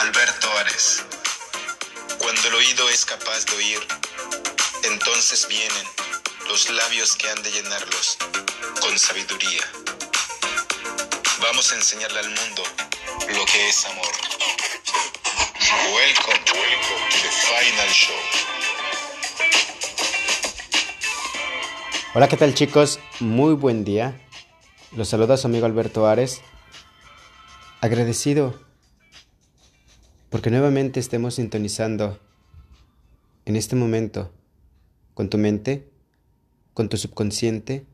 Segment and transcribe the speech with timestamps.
[0.00, 1.04] Alberto Ares.
[2.18, 3.78] Cuando el oído es capaz de oír,
[4.84, 5.86] entonces vienen
[6.48, 8.16] los labios que han de llenarlos
[8.80, 9.60] con sabiduría.
[11.42, 12.62] Vamos a enseñarle al mundo
[13.36, 14.06] lo que es amor.
[15.92, 18.16] Welcome, welcome to the final show.
[22.14, 23.00] Hola, ¿qué tal chicos?
[23.18, 24.18] Muy buen día.
[24.96, 26.40] Los saluda su amigo Alberto Ares.
[27.82, 28.69] Agradecido
[30.30, 32.18] porque nuevamente estemos sintonizando
[33.44, 34.32] en este momento
[35.14, 35.90] con tu mente,
[36.72, 37.84] con tu subconsciente,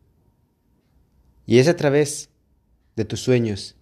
[1.47, 2.29] y es a través
[2.95, 3.75] de tus sueños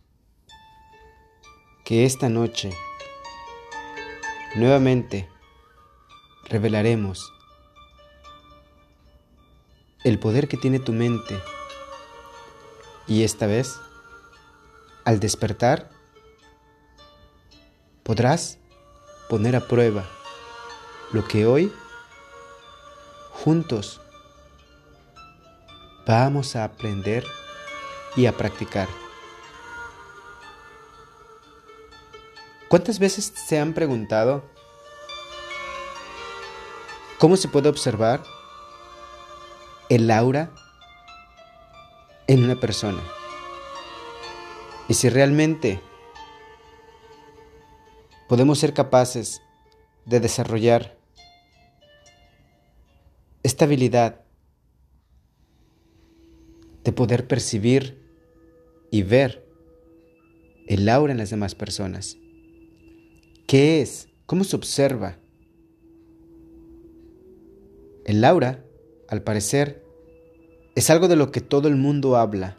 [1.84, 2.70] que esta noche
[4.55, 5.28] nuevamente
[6.48, 7.33] revelaremos
[10.05, 11.34] el poder que tiene tu mente
[13.06, 13.74] y esta vez,
[15.05, 15.91] al despertar,
[18.05, 18.58] podrás
[19.28, 20.05] poner a prueba
[21.12, 21.72] lo que hoy
[23.33, 24.00] juntos
[26.06, 27.24] vamos a aprender
[28.14, 28.88] y a practicar.
[32.69, 34.44] ¿Cuántas veces se han preguntado
[37.18, 38.22] cómo se puede observar
[39.89, 40.50] el aura
[42.27, 43.00] en una persona.
[44.89, 45.80] Y si realmente
[48.28, 49.42] podemos ser capaces
[50.06, 50.98] de desarrollar
[53.42, 54.20] esta habilidad
[56.85, 58.02] de poder percibir
[58.90, 59.45] y ver
[60.67, 62.17] el aura en las demás personas.
[63.46, 64.08] ¿Qué es?
[64.27, 65.18] ¿Cómo se observa?
[68.05, 68.64] El aura,
[69.08, 69.83] al parecer,
[70.74, 72.58] es algo de lo que todo el mundo habla,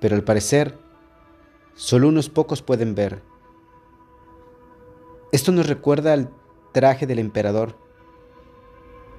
[0.00, 0.78] pero al parecer
[1.74, 3.22] solo unos pocos pueden ver.
[5.32, 6.30] Esto nos recuerda al
[6.72, 7.76] traje del emperador,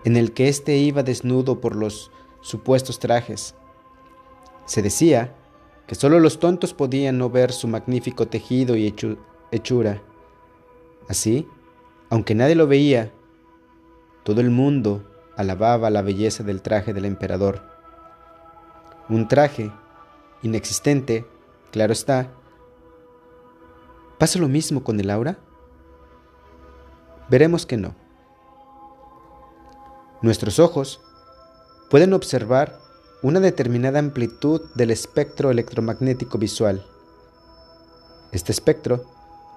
[0.06, 3.56] en el que éste iba desnudo por los supuestos trajes.
[4.66, 5.36] Se decía
[5.86, 8.94] que solo los tontos podían no ver su magnífico tejido y
[9.52, 10.02] hechura.
[11.10, 11.48] Así,
[12.10, 13.12] aunque nadie lo veía,
[14.24, 15.04] todo el mundo
[15.36, 17.62] alababa la belleza del traje del emperador.
[19.10, 19.72] Un traje
[20.42, 21.26] inexistente,
[21.72, 22.32] claro está.
[24.18, 25.40] ¿Pasa lo mismo con el aura?
[27.30, 27.94] Veremos que no.
[30.22, 31.02] Nuestros ojos
[31.90, 32.80] pueden observar
[33.22, 36.86] una determinada amplitud del espectro electromagnético visual.
[38.32, 39.06] Este espectro,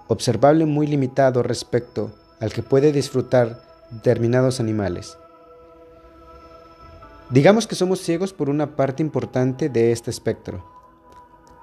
[0.09, 2.11] observable muy limitado respecto
[2.41, 5.17] al que puede disfrutar determinados animales.
[7.31, 10.65] Digamos que somos ciegos por una parte importante de este espectro,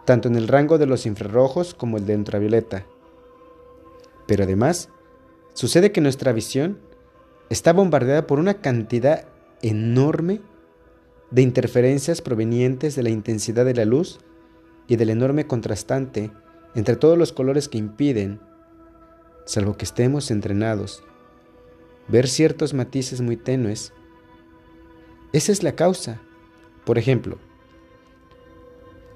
[0.05, 2.85] tanto en el rango de los infrarrojos como el de ultravioleta.
[4.27, 4.89] Pero además,
[5.57, 6.77] sucede que nuestra visión
[7.49, 9.25] está bombardeada por una cantidad
[9.63, 10.39] enorme
[11.31, 14.19] de interferencias provenientes de la intensidad de la luz
[14.87, 16.29] y del enorme contrastante
[16.75, 18.39] entre todos los colores que impiden,
[19.45, 21.03] salvo que estemos entrenados,
[22.07, 23.93] ver ciertos matices muy tenues
[25.33, 26.21] esa es la causa.
[26.85, 27.37] Por ejemplo,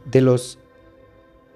[0.05, 0.59] de los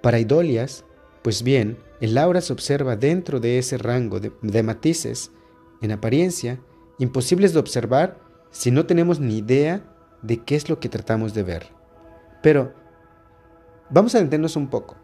[0.02, 0.85] paraidolias,
[1.23, 5.31] pues bien, el aura se observa dentro de ese rango de, matices,
[5.81, 6.59] en apariencia,
[7.00, 8.19] imposibles de observar
[8.51, 9.81] si no tenemos ni idea
[10.22, 11.67] de qué es lo que tratamos de ver.
[12.41, 12.73] Pero,
[13.90, 14.96] vamos a entendernos un poco.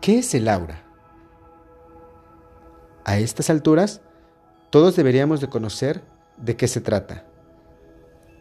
[0.00, 0.82] ¿Qué es el aura?
[3.04, 4.00] A estas alturas,
[4.70, 6.02] todos deberíamos de conocer
[6.36, 7.26] de qué se trata.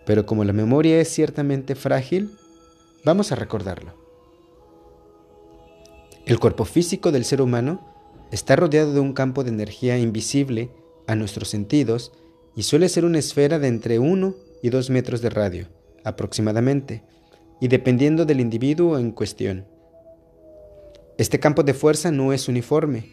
[0.05, 2.37] Pero como la memoria es ciertamente frágil,
[3.05, 4.02] vamos a recordarlo.
[6.25, 7.81] El cuerpo físico del ser humano
[8.31, 10.71] está rodeado de un campo de energía invisible
[11.07, 12.11] a nuestros sentidos
[12.55, 15.67] y suele ser una esfera de entre 1 y 2 metros de radio,
[16.03, 17.03] aproximadamente,
[17.59, 19.65] y dependiendo del individuo en cuestión.
[21.17, 23.11] Este campo de fuerza no es uniforme,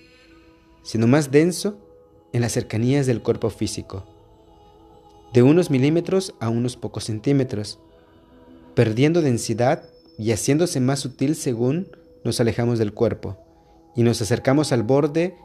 [0.83, 1.79] sino más denso
[2.33, 4.07] en las cercanías del cuerpo físico
[5.33, 7.79] de unos milímetros a unos pocos centímetros,
[8.75, 9.85] perdiendo densidad
[10.19, 11.89] y haciéndose más sutil según
[12.25, 13.39] nos alejamos del cuerpo
[13.95, 15.37] y nos acercamos al borde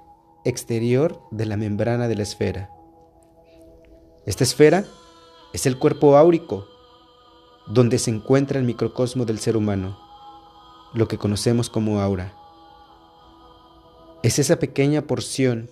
[0.43, 2.69] exterior de la membrana de la esfera.
[4.25, 4.85] Esta esfera
[5.53, 6.67] es el cuerpo áurico,
[7.67, 9.97] donde se encuentra el microcosmo del ser humano,
[10.93, 12.33] lo que conocemos como aura.
[14.23, 15.69] Es esa pequeña porción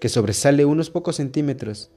[0.00, 1.90] que sobresale unos pocos centímetros,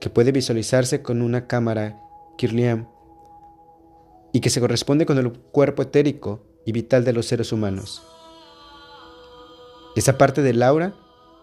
[0.00, 2.00] que puede visualizarse con una cámara
[2.36, 2.88] Kirlian
[4.32, 8.02] y que se corresponde con el cuerpo etérico y vital de los seres humanos.
[9.96, 10.94] Esa parte del aura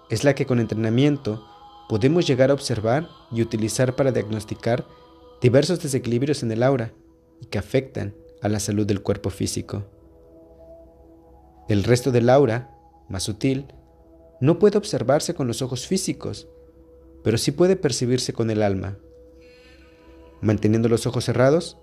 [0.09, 1.45] es la que con entrenamiento
[1.87, 4.85] podemos llegar a observar y utilizar para diagnosticar
[5.41, 6.93] diversos desequilibrios en el aura
[7.41, 9.85] y que afectan a la salud del cuerpo físico.
[11.67, 12.71] El resto del aura,
[13.09, 13.73] más sutil,
[14.39, 16.47] no puede observarse con los ojos físicos,
[17.23, 18.97] pero sí puede percibirse con el alma.
[20.41, 21.77] Manteniendo los ojos cerrados,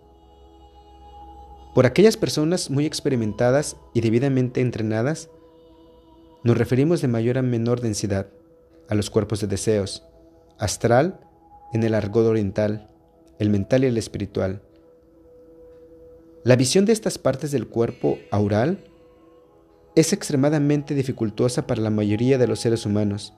[1.76, 5.28] por aquellas personas muy experimentadas y debidamente entrenadas,
[6.42, 8.28] nos referimos de mayor a menor densidad
[8.88, 10.02] a los cuerpos de deseos,
[10.58, 11.20] astral
[11.74, 12.88] en el argot oriental,
[13.38, 14.62] el mental y el espiritual.
[16.44, 18.82] La visión de estas partes del cuerpo aural
[19.96, 23.34] es extremadamente dificultosa para la mayoría de los seres humanos.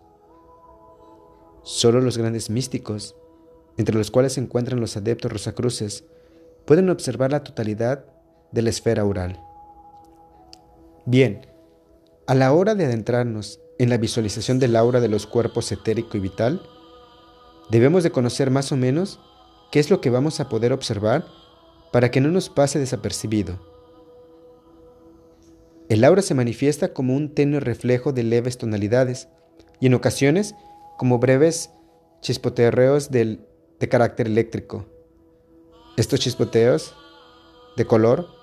[1.64, 3.17] Solo los grandes místicos,
[3.79, 6.05] entre los cuales se encuentran los adeptos rosacruces,
[6.67, 8.05] pueden observar la totalidad
[8.52, 9.40] de la esfera oral.
[11.06, 11.46] Bien,
[12.26, 16.20] a la hora de adentrarnos en la visualización del aura de los cuerpos etérico y
[16.20, 16.62] vital,
[17.70, 19.20] debemos de conocer más o menos
[19.70, 21.24] qué es lo que vamos a poder observar
[21.92, 23.58] para que no nos pase desapercibido.
[25.88, 29.28] El aura se manifiesta como un tenue reflejo de leves tonalidades
[29.80, 30.54] y en ocasiones
[30.98, 31.70] como breves
[32.20, 33.38] chispoteos de
[33.88, 34.86] carácter eléctrico.
[35.96, 36.94] Estos chispoteos
[37.76, 38.38] de color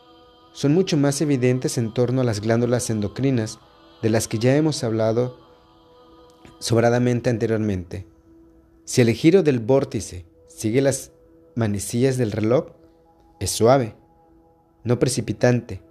[0.55, 3.59] son mucho más evidentes en torno a las glándulas endocrinas,
[4.01, 5.37] de las que ya hemos hablado
[6.59, 8.07] sobradamente anteriormente.
[8.85, 11.11] Si el giro del vórtice sigue las
[11.55, 12.67] manecillas del reloj,
[13.41, 13.97] es suave,
[14.85, 15.81] no precipitante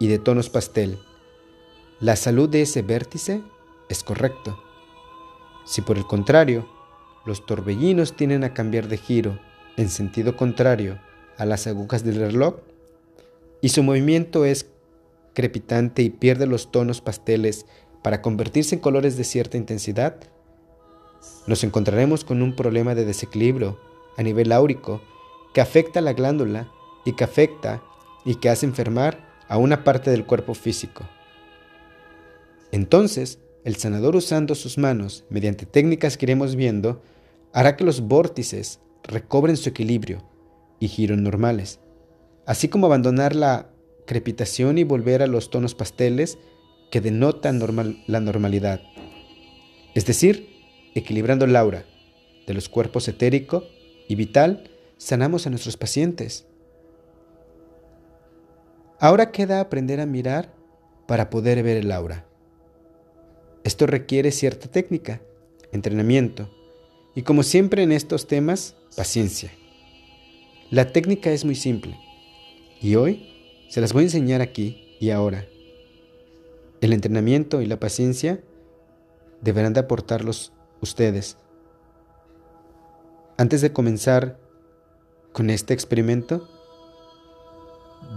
[0.00, 0.98] y de tonos pastel.
[2.00, 3.42] La salud de ese vértice
[3.90, 4.58] es correcto.
[5.66, 6.66] Si por el contrario,
[7.26, 9.38] los torbellinos tienen a cambiar de giro
[9.76, 10.98] en sentido contrario
[11.36, 12.54] a las agujas del reloj,
[13.62, 14.66] y su movimiento es
[15.32, 17.64] crepitante y pierde los tonos pasteles
[18.02, 20.16] para convertirse en colores de cierta intensidad,
[21.46, 23.78] nos encontraremos con un problema de desequilibrio
[24.18, 25.00] a nivel áurico
[25.54, 26.68] que afecta a la glándula
[27.04, 27.82] y que afecta
[28.24, 31.08] y que hace enfermar a una parte del cuerpo físico.
[32.72, 37.02] Entonces, el sanador usando sus manos, mediante técnicas que iremos viendo,
[37.52, 40.24] hará que los vórtices recobren su equilibrio
[40.80, 41.78] y giros normales
[42.46, 43.70] así como abandonar la
[44.06, 46.38] crepitación y volver a los tonos pasteles
[46.90, 47.60] que denotan
[48.06, 48.80] la normalidad,
[49.94, 50.48] es decir,
[50.94, 51.84] equilibrando el aura
[52.46, 53.64] de los cuerpos etérico
[54.08, 56.46] y vital, sanamos a nuestros pacientes.
[58.98, 60.54] Ahora queda aprender a mirar
[61.06, 62.26] para poder ver el aura.
[63.64, 65.20] Esto requiere cierta técnica,
[65.72, 66.50] entrenamiento
[67.14, 69.50] y como siempre en estos temas, paciencia.
[70.70, 71.98] La técnica es muy simple
[72.82, 75.46] y hoy se las voy a enseñar aquí y ahora.
[76.80, 78.40] El entrenamiento y la paciencia
[79.40, 81.36] deberán de aportarlos ustedes.
[83.38, 84.36] Antes de comenzar
[85.32, 86.48] con este experimento,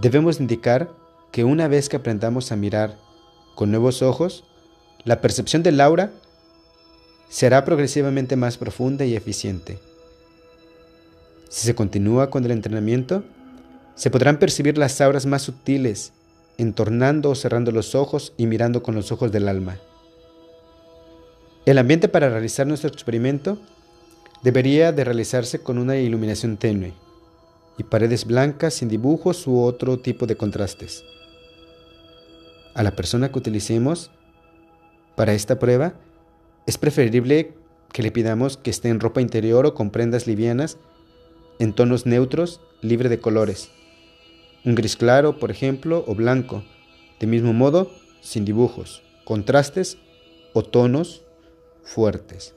[0.00, 0.90] debemos indicar
[1.30, 2.98] que una vez que aprendamos a mirar
[3.54, 4.44] con nuevos ojos,
[5.04, 6.10] la percepción del aura
[7.28, 9.78] será progresivamente más profunda y eficiente.
[11.48, 13.22] Si se continúa con el entrenamiento,
[13.96, 16.12] se podrán percibir las auras más sutiles,
[16.58, 19.78] entornando o cerrando los ojos y mirando con los ojos del alma.
[21.64, 23.58] El ambiente para realizar nuestro experimento
[24.42, 26.92] debería de realizarse con una iluminación tenue
[27.78, 31.02] y paredes blancas sin dibujos u otro tipo de contrastes.
[32.74, 34.10] A la persona que utilicemos
[35.16, 35.94] para esta prueba
[36.66, 37.54] es preferible
[37.92, 40.76] que le pidamos que esté en ropa interior o con prendas livianas
[41.58, 43.70] en tonos neutros, libre de colores
[44.64, 46.64] un gris claro, por ejemplo, o blanco,
[47.20, 49.98] de mismo modo, sin dibujos, contrastes
[50.52, 51.22] o tonos
[51.82, 52.54] fuertes.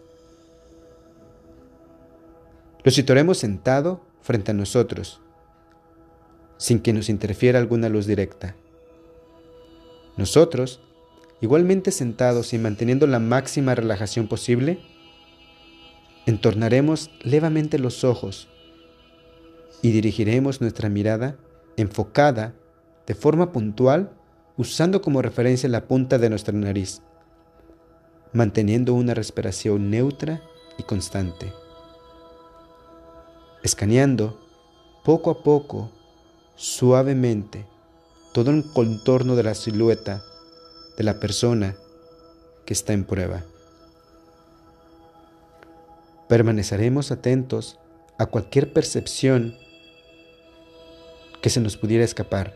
[2.83, 5.21] Lo situaremos sentado frente a nosotros,
[6.57, 8.55] sin que nos interfiera alguna luz directa.
[10.17, 10.81] Nosotros,
[11.41, 14.79] igualmente sentados y manteniendo la máxima relajación posible,
[16.25, 18.47] entornaremos levemente los ojos
[19.81, 21.37] y dirigiremos nuestra mirada
[21.77, 22.53] enfocada
[23.07, 24.11] de forma puntual
[24.57, 27.01] usando como referencia la punta de nuestra nariz.
[28.31, 30.41] manteniendo una respiración neutra
[30.77, 31.51] y constante.
[33.63, 34.39] Escaneando
[35.03, 35.91] poco a poco,
[36.55, 37.65] suavemente,
[38.33, 40.23] todo el contorno de la silueta
[40.97, 41.75] de la persona
[42.65, 43.43] que está en prueba.
[46.27, 47.79] Permaneceremos atentos
[48.19, 49.55] a cualquier percepción
[51.41, 52.53] que se nos pudiera escapar.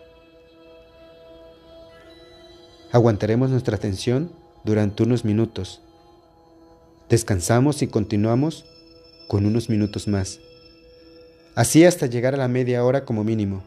[2.91, 4.31] Aguantaremos nuestra atención
[4.63, 5.81] durante unos minutos.
[7.09, 8.65] Descansamos y continuamos
[9.27, 10.39] con unos minutos más.
[11.55, 13.63] Así hasta llegar a la media hora como mínimo.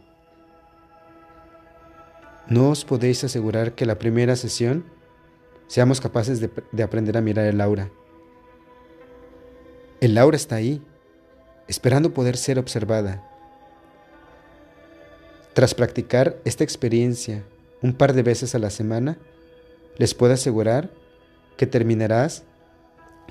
[2.48, 4.84] No os podéis asegurar que la primera sesión
[5.66, 7.90] seamos capaces de, de aprender a mirar el aura.
[10.00, 10.82] El aura está ahí,
[11.66, 13.28] esperando poder ser observada.
[15.56, 17.42] Tras practicar esta experiencia
[17.80, 19.16] un par de veces a la semana,
[19.96, 20.90] les puedo asegurar
[21.56, 22.44] que terminarás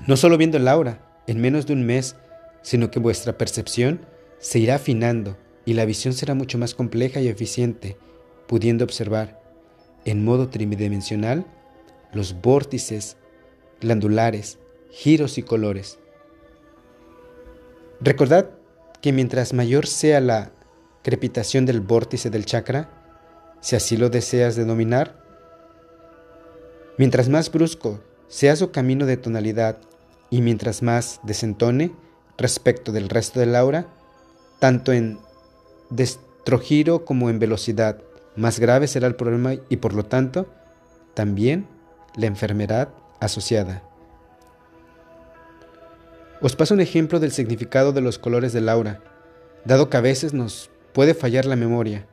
[0.08, 2.16] no solo viendo el aura en menos de un mes,
[2.62, 4.00] sino que vuestra percepción
[4.40, 7.96] se irá afinando y la visión será mucho más compleja y eficiente,
[8.48, 9.40] pudiendo observar
[10.04, 11.46] en modo tridimensional
[12.12, 13.18] los vórtices
[13.80, 14.58] glandulares,
[14.90, 16.00] giros y colores.
[18.00, 18.50] Recordad
[19.00, 20.50] que mientras mayor sea la
[21.06, 22.90] crepitación del vórtice del chakra,
[23.60, 25.14] si así lo deseas denominar,
[26.98, 29.78] mientras más brusco sea su camino de tonalidad
[30.30, 31.92] y mientras más desentone
[32.36, 33.86] respecto del resto del aura,
[34.58, 35.20] tanto en
[35.90, 38.02] destrogiro como en velocidad,
[38.34, 40.52] más grave será el problema y por lo tanto
[41.14, 41.68] también
[42.16, 42.88] la enfermedad
[43.20, 43.84] asociada.
[46.40, 48.98] Os paso un ejemplo del significado de los colores del aura,
[49.64, 52.06] dado que a veces nos puede fallar la memoria.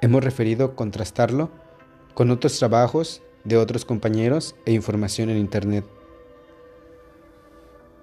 [0.00, 1.48] Hemos referido contrastarlo
[2.14, 5.84] con otros trabajos de otros compañeros e información en Internet.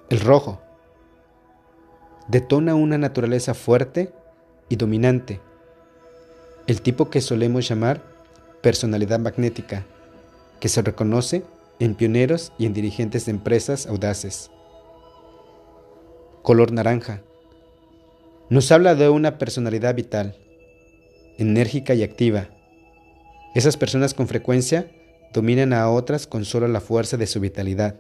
[0.10, 0.62] El rojo
[2.30, 4.14] detona una naturaleza fuerte
[4.70, 5.42] y dominante,
[6.66, 8.02] el tipo que solemos llamar
[8.62, 9.86] personalidad magnética,
[10.62, 11.44] que se reconoce
[11.80, 14.52] en pioneros y en dirigentes de empresas audaces
[16.44, 17.24] color naranja.
[18.50, 20.36] Nos habla de una personalidad vital,
[21.38, 22.50] enérgica y activa.
[23.56, 24.92] Esas personas con frecuencia
[25.34, 28.00] dominan a otras con solo la fuerza de su vitalidad.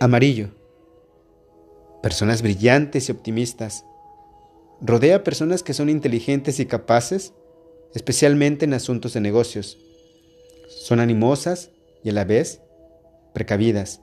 [0.00, 0.48] Amarillo.
[2.02, 3.84] Personas brillantes y optimistas.
[4.80, 7.34] Rodea a personas que son inteligentes y capaces,
[7.94, 9.78] especialmente en asuntos de negocios.
[10.68, 11.70] Son animosas
[12.02, 12.60] y a la vez
[13.32, 14.00] precavidas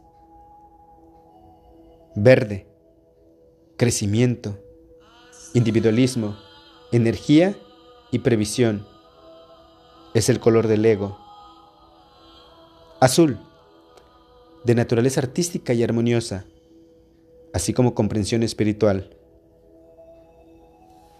[2.15, 2.67] verde,
[3.79, 4.57] crecimiento,
[5.53, 6.35] individualismo,
[6.91, 7.55] energía
[8.11, 8.85] y previsión.
[10.13, 11.17] Es el color del ego.
[12.99, 13.39] Azul,
[14.65, 16.43] de naturaleza artística y armoniosa,
[17.53, 19.15] así como comprensión espiritual.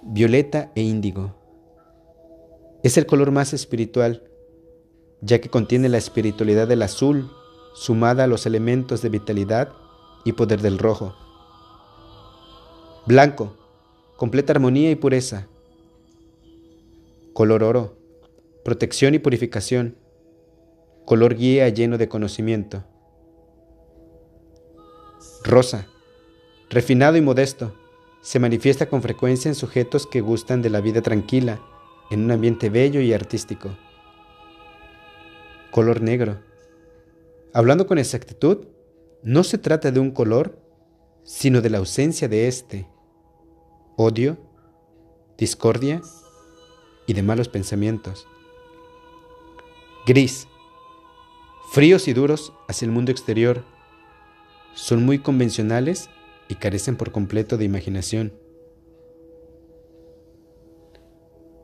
[0.03, 1.37] Violeta e índigo.
[2.83, 4.29] Es el color más espiritual,
[5.21, 7.31] ya que contiene la espiritualidad del azul
[7.73, 9.71] sumada a los elementos de vitalidad
[10.25, 11.15] y poder del rojo.
[13.09, 13.57] Blanco,
[14.17, 15.47] completa armonía y pureza.
[17.33, 17.97] Color oro,
[18.63, 19.97] protección y purificación.
[21.05, 22.83] Color guía lleno de conocimiento.
[25.43, 25.87] Rosa,
[26.69, 27.73] refinado y modesto,
[28.21, 31.59] se manifiesta con frecuencia en sujetos que gustan de la vida tranquila,
[32.11, 33.75] en un ambiente bello y artístico.
[35.71, 36.37] Color negro.
[37.55, 38.67] Hablando con exactitud,
[39.23, 40.59] no se trata de un color,
[41.23, 42.87] sino de la ausencia de éste,
[44.01, 44.37] odio,
[45.37, 46.01] discordia
[47.05, 48.25] y de malos pensamientos.
[50.07, 50.47] Gris,
[51.73, 53.65] fríos y duros hacia el mundo exterior,
[54.73, 56.09] son muy convencionales
[56.47, 58.31] y carecen por completo de imaginación.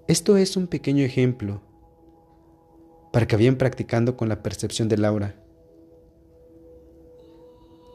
[0.09, 1.61] Esto es un pequeño ejemplo
[3.13, 5.41] para que vayan practicando con la percepción del aura.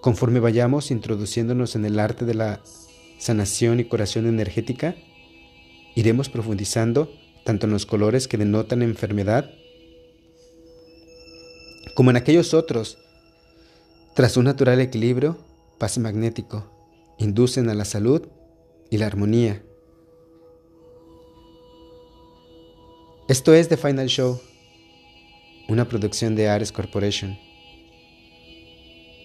[0.01, 2.63] Conforme vayamos introduciéndonos en el arte de la
[3.21, 4.97] sanación y curación energética,
[5.95, 7.13] iremos profundizando
[7.45, 9.51] tanto en los colores que denotan enfermedad
[11.95, 12.99] como en aquellos otros.
[14.15, 15.39] Tras un natural equilibrio,
[15.79, 16.73] pase magnético,
[17.19, 18.27] inducen a la salud
[18.91, 19.63] y la armonía.
[23.29, 24.41] Esto es The Final Show,
[25.69, 27.39] una producción de Ares Corporation.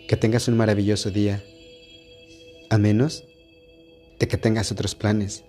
[0.08, 1.44] Que tengas un maravilloso día,
[2.70, 3.24] a menos
[4.19, 5.43] de que tengas otros planes.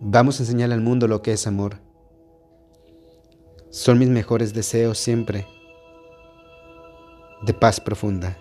[0.00, 1.80] Vamos a enseñar al mundo lo que es amor.
[3.70, 5.46] son mis mejores deseos siempre
[7.42, 8.38] de paz profunda.